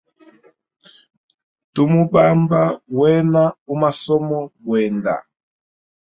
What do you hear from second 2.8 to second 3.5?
wena